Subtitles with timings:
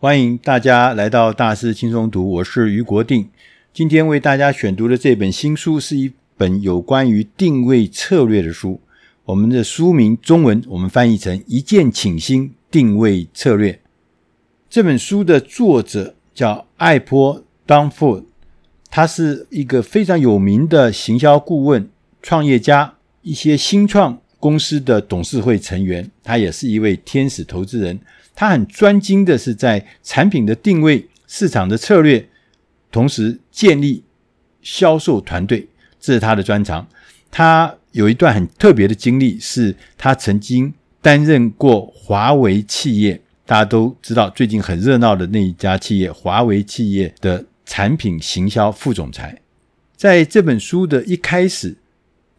[0.00, 3.28] 欢迎大家来到大师轻松读，我是余国定。
[3.74, 8.80] 今天为大家选读的这本新书是一本有关于定位策略的书。
[9.24, 13.72] 我们的书名中文我们翻译成《一键倾心定位策略》。
[14.70, 18.24] 这本书的作者叫艾波·丹佛，
[18.88, 21.90] 他是一个非常有名的行销顾问、
[22.22, 26.08] 创业家，一些新创公司的董事会成员。
[26.22, 27.98] 他也是一位天使投资人。
[28.38, 32.28] 他很专精的是在产品的定位、市场的策略，
[32.92, 34.04] 同时建立
[34.62, 35.66] 销售团队，
[35.98, 36.86] 这是他的专长。
[37.32, 49.36] 他有一段很特别的经历，是他曾经担任过华为企业，大家都知道最近很热闹的那一家企业——华为企业的产品行销副总裁。
[49.96, 51.76] 在这本书的一开始，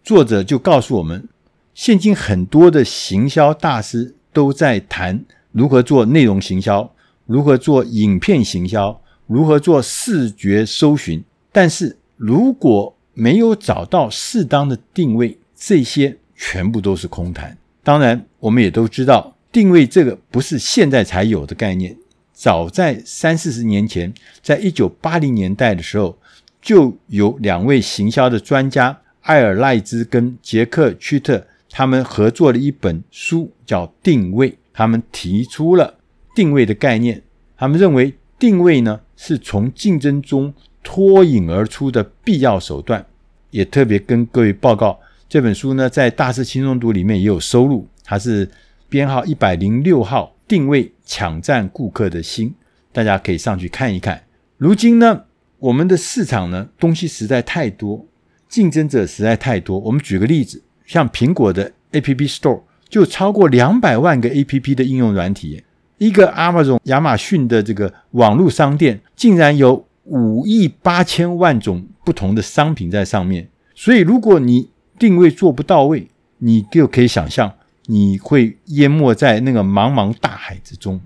[0.02, 1.28] 作者就告诉我们，
[1.74, 5.26] 现今很多的行销大师都在谈。
[5.52, 6.92] 如何做内容行销？
[7.26, 9.02] 如何做影片行销？
[9.28, 11.24] 如何做视觉搜寻？
[11.52, 17.58] 但是如果没有找到适当的定位，这些全部都是空谈。
[17.84, 21.96] 当然，我们也都知道，定位这个不是现在才有的概念，
[22.34, 26.18] 早在三四十年前，在一九八零年代的时候，
[26.62, 34.52] 就有两位行销的专家艾尔赖兹跟杰克屈特，他们合作了一本书，叫《定位》。
[34.74, 36.00] 他们提出了
[36.36, 37.22] 定位的概念，
[37.58, 40.54] 他们认为定位呢是从竞争中
[40.84, 43.06] 脱颖而出的必要手段，
[43.52, 48.50] 也特别跟各位报告，这本书呢在大师轻松读里面也有收录，它是
[48.88, 52.54] 编号一百零六号，定位抢占顾客的心，
[52.94, 54.24] 大家可以上去看一看。
[54.58, 55.26] 如今呢，
[55.58, 58.08] 我们的市场呢东西实在太多，
[58.48, 59.78] 竞争者实在太多。
[59.80, 62.62] 我们举个例子，像苹果的 App Store。
[62.90, 65.64] 就超过两百万个 APP 的应用软体，
[66.00, 73.48] 一个 Amazon 亚马逊的这个网络商店，竟然有五亿八千万种不同的商品在上面。
[73.76, 76.08] 所以，如果你定位做不到位，
[76.40, 77.54] 你就可以想象
[77.86, 81.00] 你会淹没在那个茫茫大海之中。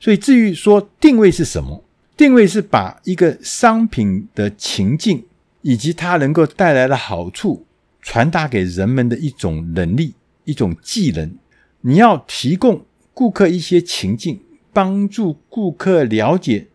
[0.00, 1.84] 所以，至于说定位是什么，
[2.16, 5.24] 定位是把一个商品的情境
[5.62, 7.66] 以及它能够带来的好处
[8.00, 10.14] 传达给人们的一种能力。
[10.44, 11.36] 一种技能，
[11.82, 14.40] 你要提供顾客一些情境，
[14.72, 16.68] 帮助顾客了解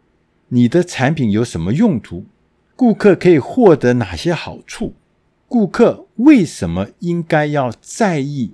[0.50, 2.26] 你的产品有什么用途，
[2.76, 4.94] 顾客可以获得哪些好处，
[5.48, 8.54] 顾客为什么应该要在意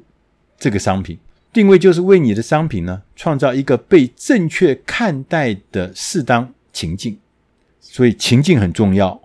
[0.58, 1.20] 这个商品？
[1.53, 7.18] 定位就是为你的商品呢，创造一个被正确看待的适当情境，
[7.80, 9.22] 所以情境很重要。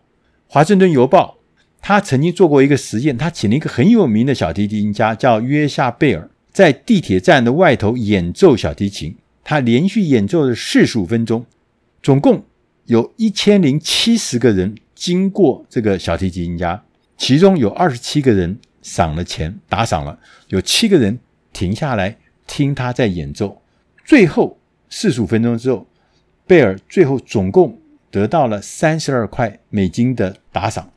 [0.47, 1.40] 华盛顿邮报。
[1.83, 9.17] 他曾经做过一个实验，他请了一个很有名的小提琴家，叫约夏贝尔，在地铁站的外头演奏小提琴。
[9.43, 11.45] 他连续演奏了四十五分钟，
[12.03, 12.45] 总共
[12.85, 16.85] 有一千零七十个人经过这个小提琴家，
[17.17, 21.19] 其中有二十七个人赏了钱，打赏了，有七个人
[21.53, 23.63] 停下来听他在演奏。
[24.05, 24.59] 最后
[24.89, 25.87] 四十五分钟之后，
[26.47, 27.81] 贝尔最后总共
[28.11, 30.93] 得到了三十二块美金的打赏。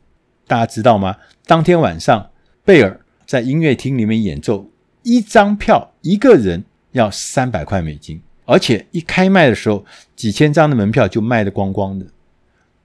[0.45, 1.17] 大家知道吗？
[1.45, 2.29] 当天晚上，
[2.65, 4.69] 贝尔在音乐厅里面演奏，
[5.03, 12.05] 一张票一个人要三百块美金，而且一开卖的时候，几千张的门票就卖得光光的。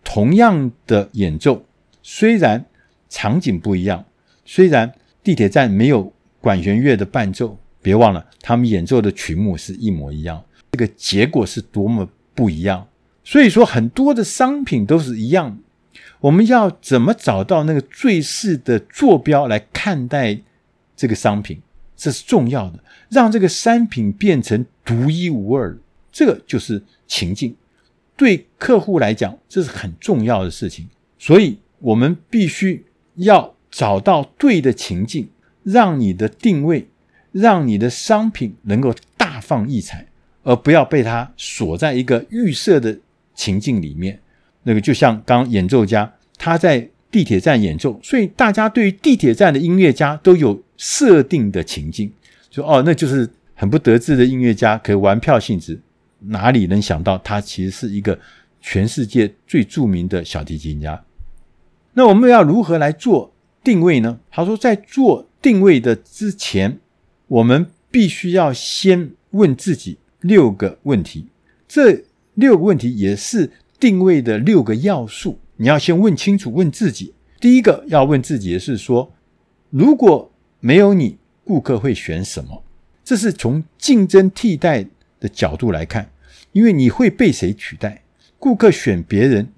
[0.05, 1.65] 同样的演奏，
[2.03, 2.65] 虽然
[3.09, 4.05] 场景不一样，
[4.45, 4.93] 虽然
[5.23, 10.43] 地铁站没有管弦乐的伴奏，别忘了他们演奏的曲目是一模一样，
[10.73, 12.87] 这个结果是多么不一样。
[13.25, 15.59] 所以说，很多的商品都是一样。
[16.21, 20.41] 我们要怎么找到那个最适的坐标来看待
[20.97, 21.61] 这个商品？
[21.97, 25.77] 这是重要的，让这个商品变成独一无二，
[26.13, 27.57] 这个就是情境。
[28.17, 30.89] 对客户来讲，这是很重要的事情。
[31.19, 32.85] 所以，我们必须
[33.17, 35.29] 要找到对的情境，
[35.65, 36.89] 让你的定位，
[37.33, 40.07] 让你的商品能够大放异彩，
[40.43, 42.99] 而不要被它锁在一个预设的
[43.35, 44.21] 情境里面。
[44.65, 52.11] 那个就像刚演奏家，他在地铁站演奏，所以大家对于地铁站的音乐家都有设定的情境，
[52.51, 55.81] 说哦，那就是很不得志的音乐家，可玩票性质，
[56.21, 58.19] 哪里能想到他其实是一个
[58.61, 61.05] 全世界最著名的小提琴家？
[61.95, 64.21] 那我们要如何来做定位呢？
[64.31, 66.79] 他说，在做定位的之前，
[67.27, 71.27] 我们必须要先问自己六个问题，
[71.67, 72.05] 这
[72.35, 73.51] 六个问题也是。
[73.81, 77.15] 定位的六个要素，你要先问清楚，问自己。
[77.41, 79.13] 第一个要问自己的是说，
[79.71, 82.63] 如果没有你，顾客会选什么？
[83.05, 84.87] 这是从竞争替代
[85.21, 86.11] 的角度来看。
[86.53, 88.03] 因为你会被谁取代？
[88.39, 89.49] 顾客选别人，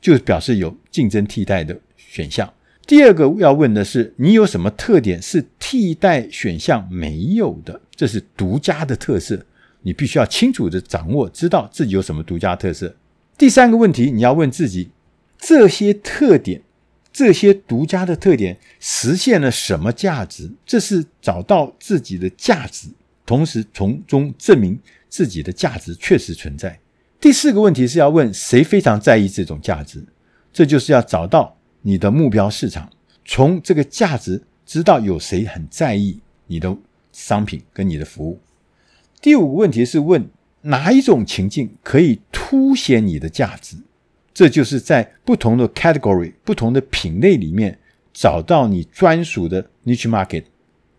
[0.00, 2.52] 就表示有竞争替代的选项。
[2.86, 7.80] 第二个要问的是，你有什么特点是替代选项没有的？
[7.94, 9.44] 这是独家的特色，
[9.82, 12.94] 你必须要清楚地掌握，知道自己有什么独家特色。
[13.36, 14.90] 第三个问题，你要问自己，
[15.40, 16.62] 这些特点。
[17.12, 20.48] 这些独家的特点实现了什么价值？
[20.64, 22.86] 这是找到自己的价值，
[23.26, 24.78] 同时从中证明
[25.08, 26.78] 自己的价值确实存在。
[27.18, 30.06] 第四个问题是要问谁非常在意这种价值？
[30.52, 32.88] 这就是要找到你的目标市场，
[33.24, 36.74] 从这个价值知道有谁很在意你的
[37.12, 38.40] 商品跟你的服务。
[39.20, 40.30] 第五个问题是问
[40.62, 43.76] 哪一种情境可以凸显你的价值？
[44.32, 47.78] 这就是在不同的 category、不同的品类里面
[48.12, 50.44] 找到你专属的 niche market。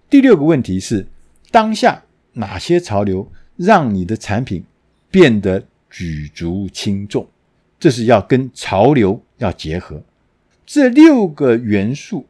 [0.10, 1.08] 第六个问题是，
[1.50, 4.64] 当下哪些潮流让你的产品
[5.10, 7.28] 变得举足轻重？
[7.80, 10.04] 这是要跟潮流要结合。
[10.66, 12.28] 这六个元素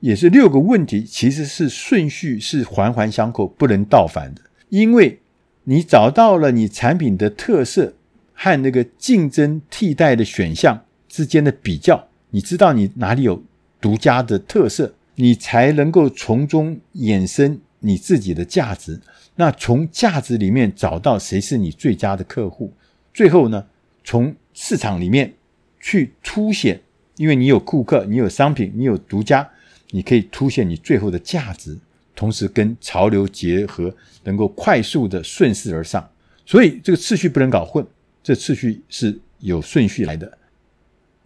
[0.00, 4.40] 也是六个问题，其实是顺序是环环相扣，不能倒反的。
[4.68, 5.20] 因为
[5.64, 7.94] 你找到了你产品的特色。
[8.34, 13.42] 和那个竞争替代的选项之间的比较，你知道你哪里有
[13.80, 19.00] 独家的特色，你才能够从中衍生你自己的价值。
[19.36, 22.72] 那从价值里面找到谁是你最佳的客户，
[23.12, 23.66] 最后呢，
[24.04, 25.34] 从市场里面
[25.80, 26.80] 去凸显，
[27.16, 29.48] 因为你有顾客，你有商品，你有独家，
[29.90, 31.76] 你可以凸显你最后的价值，
[32.14, 36.08] 同时跟潮流结合，能够快速的顺势而上。
[36.46, 37.84] 所以这个次序不能搞混。
[38.24, 40.38] 这次序是有顺序来的。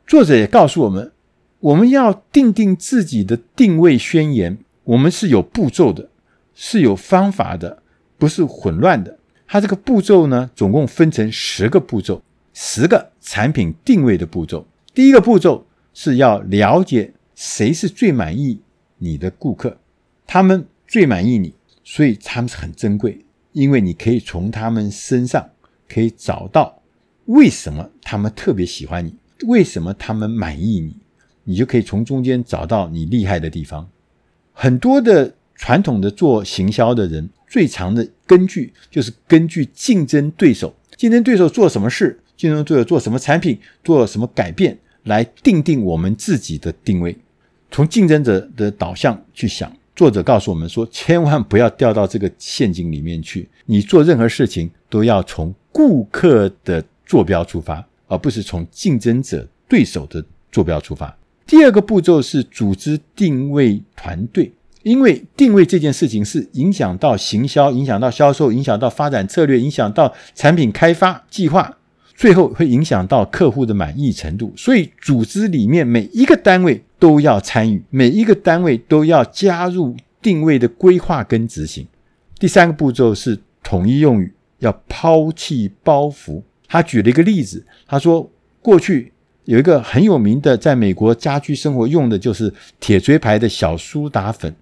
[0.05, 1.13] 作者也告诉我们，
[1.61, 6.11] 我们要定定自己的定位宣言，我们是有步骤的，
[6.55, 7.85] 是有方法的，
[8.19, 9.17] 不是混乱的。
[9.47, 12.21] 它这个步骤呢，总共分成十个步骤，
[12.53, 14.67] 十个产品定位的步骤。
[14.93, 18.61] 第一个步骤是要了解谁是最满意
[18.97, 19.79] 你的顾客，
[20.27, 21.55] 他们最满意你，
[21.85, 25.49] 所以他们是很珍贵，因为你可以从他们身上
[25.89, 26.78] 可以找到。
[27.29, 29.15] 为什么他们特别喜欢你？
[29.47, 30.97] 为什么他们满意你？
[31.45, 33.87] 你就可以从中间找到你厉害的地方。
[34.53, 47.15] 很多的传统的做行销的人，最常的根据就是根据竞争对手，竞争对手做什么事，竞争对手做什么产品，做什么改变，来定定我们自己的定位。
[47.71, 53.47] 从竞争者的导向去想，作者告诉我们说，千万不要掉到这个陷阱里面去。
[53.67, 56.83] 你做任何事情都要从顾客的。
[57.09, 61.17] 坐标出发，而不是从竞争者对手的坐标出发。
[61.47, 64.53] 第二个步骤是组织定位团队，
[64.83, 71.79] 因为定位这件事情是影响到行销、影响到销售、影响到发展策略、影响到产品开发计划，
[72.15, 74.53] 最后会影响到客户的满意程度。
[74.55, 81.87] 所以，组织里面每一个单位都要参与，每一个单位都要加入定位的规划跟执行。
[82.39, 86.43] 第三个步骤是统一用语，要抛弃包袱。
[86.69, 88.31] 他举了一个例子，他说
[88.61, 89.13] 过去
[89.45, 94.55] 有一个很有名的，在美国家居生活用的就是铁锥牌的小苏打粉。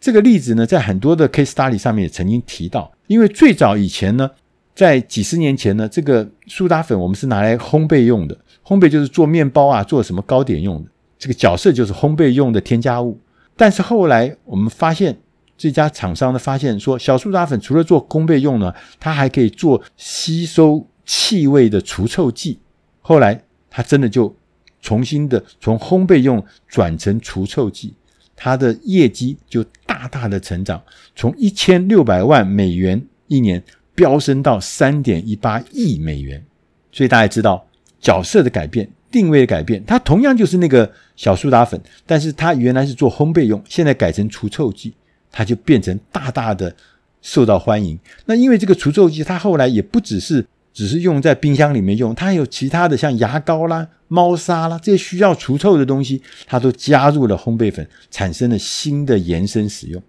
[0.00, 2.92] 这个例子呢，在很多的 case study 上面也曾经提到。
[3.08, 4.30] 因为最早以前呢，
[4.72, 10.90] 在几十年前呢，这个苏打粉我们是拿来烘焙用的，烘焙就是做面包啊，做什么糕点用的。
[11.18, 13.18] 这个角色就是烘焙用的添加物。
[13.56, 15.18] 但是后来我们发现，
[15.56, 20.86] 这家厂商呢发现说，小苏打粉除了做烘焙用呢，它还可以做吸收。
[21.08, 22.58] 气味的除臭剂，
[23.00, 24.36] 后来它真的就
[24.82, 27.94] 重新的从烘焙用转成除臭剂，
[28.36, 30.82] 它的业绩就大大的成长，
[31.16, 36.44] 从一千六百万美元一年飙升到三点一八亿美元。
[36.92, 37.66] 所以大家知道
[37.98, 44.92] 角色的改变、定位的改变，它同样就是那个小苏打粉，但是它原来是做烘焙用，现在改成除臭剂，
[45.32, 46.76] 它就变成大大的
[47.22, 47.98] 受到欢迎。
[48.26, 50.44] 那因为这个除臭剂，它后来也不只是。
[50.72, 60.02] 只是用在冰箱里面用，它还有其他的像牙膏啦、猫砂啦这些需要除臭的东西，它都加入了烘焙粉，产生了新的延伸使用。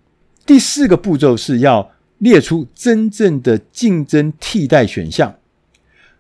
[0.45, 5.35] 第四个步骤是要列出真正的竞争替代选项。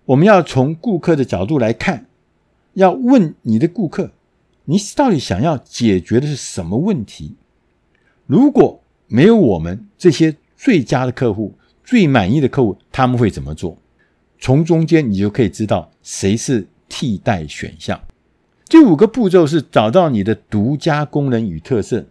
[0.05, 2.07] 我们要从顾客的角度来看，
[2.73, 4.11] 要问你的顾客，
[4.65, 7.35] 你到底想要解决的是什么问题？
[8.25, 13.78] 如果没有我们这些最佳的客户、最满意的客户，他们会怎么做？
[14.39, 17.99] 从中间，你就可以知道谁是替代选项。
[18.67, 22.05] 第五个步骤是找到你的独家功能与特色。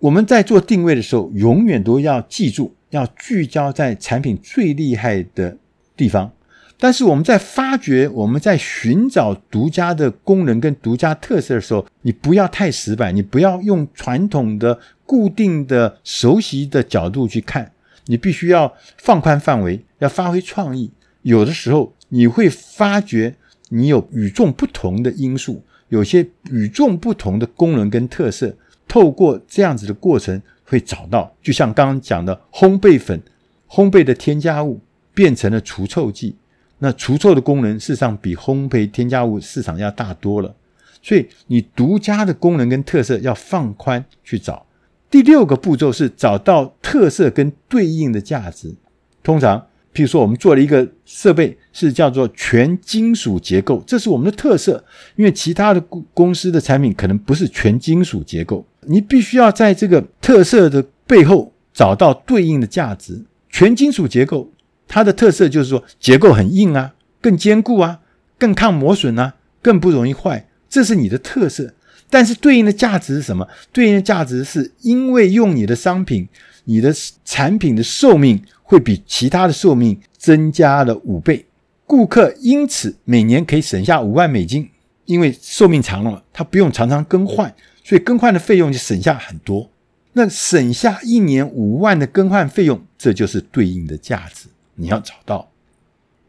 [0.00, 5.56] 我们在做定位的时候，永远都要记住，要聚焦在产品最厉害的
[5.96, 6.30] 地方，
[6.78, 17.72] 但是我们在发掘、我们在寻找独家的功能跟独家特色的时候，你不要太死板，你不要用传统的、固定的、熟悉的角度去看，
[18.06, 20.90] 你必须要放宽范围，要发挥创意。
[21.24, 23.34] 有的时候你会发觉
[23.70, 28.54] 你有与众不同的因素，有些与众不同的功能跟特色，
[28.86, 31.34] 透过这样子的过程会找到。
[31.42, 33.20] 就像刚刚讲的烘焙粉，
[33.68, 34.80] 烘焙的添加物
[35.12, 36.36] 变成了除臭剂。
[36.78, 40.54] 那除臭的功能事实上比烘焙添加物市场要大多了，
[41.02, 44.66] 所以你独家的功能跟特色要放宽去找。
[45.10, 48.74] 第六个步骤是找到特色跟对应的价值。
[49.22, 54.84] 通常，譬如说我们做了一个设备是叫做全金属结构，这是我们的特色，
[55.16, 55.80] 因为其他的
[56.12, 63.24] 公司的产品可能不是全金属结构，你必须要在这个特色的背后找到对应的价值。
[63.48, 64.50] 全金属结构。
[64.86, 68.00] 它的特色就是说结构很硬啊，更坚固啊，
[68.38, 71.72] 更抗磨损啊，更不容易坏，这是你的特色。
[72.10, 73.48] 但是对应的价值是什么？
[73.72, 76.28] 对应的价值是因为用你的商品，
[76.64, 76.94] 你的
[77.24, 81.46] 产品的寿命会比其他的寿命增加了五倍，
[81.86, 84.70] 顾客因此每年可以省下五万美金，
[85.04, 89.70] 因为寿命长了嘛，他不用常常更换，所以更换的费用就省下很多。
[90.14, 94.46] 那省下一年五万的更换费用，这就是对应的价值。
[94.76, 95.50] 你要找到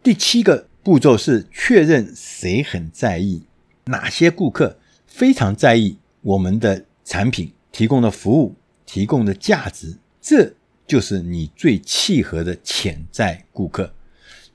[0.03, 3.43] 第七个步骤是确认谁很在意，
[3.85, 4.77] 哪些顾客
[5.07, 10.51] 非常在意我们的产品提供的服务、提供的价值，这
[10.87, 13.93] 就是你最契合的潜在顾客。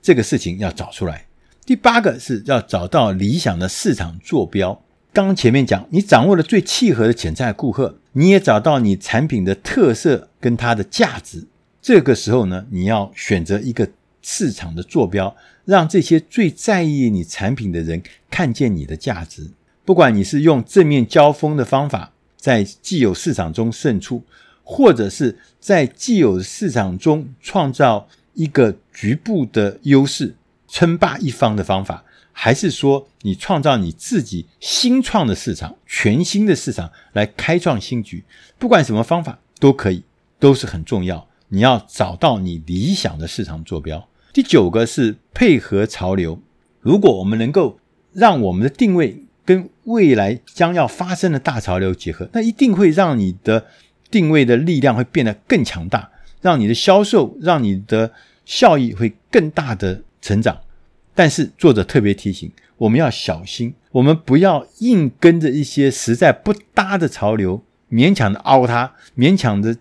[0.03, 1.27] 这个事情要找出来。
[1.65, 4.83] 第八个是要找到理想的市场坐标。
[5.13, 11.47] 刚前面讲，你掌握了最契合的潜在顾客，你也找到你产品的特色跟它的价值。
[11.81, 13.89] 这个时候呢，你要选择一个
[14.23, 19.49] 市场的坐标，让这些最在意你产品的人看见你的价值。
[19.85, 24.25] 不管你是用正面交锋的方法，在既有市场中胜出，
[24.73, 30.37] 或者是在既有市场中创造一个局部的优势，
[30.69, 38.23] 称霸一方的方法，还是说你创造你自己新创的市场、全新的市场来开创新局，
[38.61, 40.05] 不管什么方法都可以，
[40.39, 41.27] 都是很重要。
[41.49, 44.09] 你要找到你理想的市场坐标。
[44.33, 46.41] 第九个是配合潮流。
[46.79, 47.81] 如果我们能够
[48.13, 53.67] 让我们的定位跟未来将要发生的大潮流结合，那一定会让你的
[54.11, 58.13] 定位的力量会变得更强大，让你的销售、让你的
[58.45, 60.61] 效益会更大的成长。
[61.15, 69.77] 但是作者特别提醒，我们要小心，我们不要硬跟着一些实在不搭的潮流，勉强的凹它，勉强的。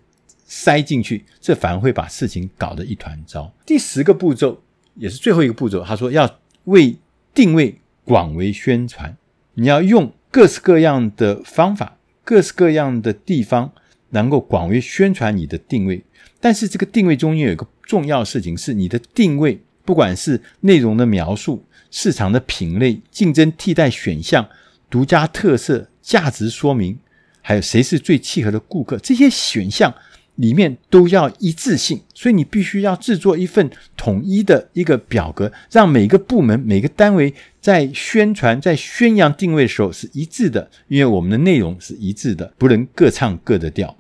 [0.52, 3.54] 塞进去，这反而会把事情搞得一团糟。
[3.68, 4.64] 第十个步骤
[4.96, 6.98] 也是最后一个步骤，他说要为
[7.36, 9.16] 定位广为宣传，
[9.54, 13.72] 你要用各式各样的方法，各式各样的地方，
[14.12, 16.04] 能够广为宣传你的定位。
[16.40, 24.48] 但是这个定位中间有一个重要事情，是你的定位，不管是内容的描述、市场的品类、竞争替代选项、
[24.90, 26.98] 独家特色、价值说明，
[27.42, 29.94] 还有谁是最契合的顾客，这些选项。
[30.36, 43.94] 里面都要一致性，所以你必须要制作一份统一的一个表格，让每个部门、每个单位在宣传、在宣扬定位的时候是一致的，因为我们的内容是一致的，不能各唱各的调。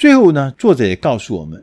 [0.00, 1.62] 最后呢，作者也告诉我们，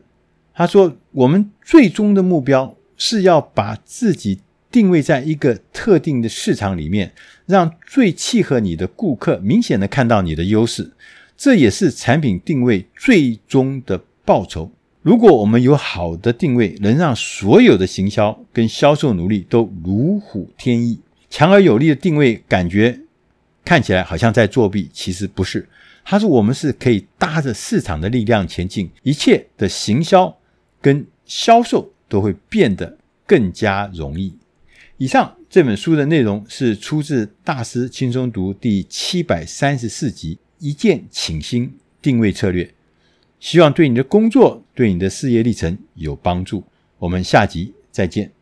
[0.54, 4.38] 他说我们最终的目标是要把自己
[4.70, 7.12] 定位在一个特定的市场里面，
[7.46, 10.92] 让最契合你的顾客明显的看到你的优势，
[11.36, 14.00] 这也是产品定位最终的。
[14.24, 14.70] 报酬。
[15.02, 21.00] 如果我们有好的定位，能让所有的行销跟销售努力都如虎添翼。
[21.28, 23.00] 强而有力的定位，感觉
[23.64, 25.66] 看起来好像在作弊，其实不是。
[26.04, 30.38] 他说我们是可以搭着市场的力量前进，一切的行销
[30.80, 34.36] 跟销售都会变得更加容易。
[34.96, 42.64] 以上这本书的内容是出自《大师轻松读》第七百三十四集《一键倾心定位策略》。
[43.38, 46.64] 希望对你的工作、对你的事业历程有帮助。
[46.98, 48.37] 我们下集再见。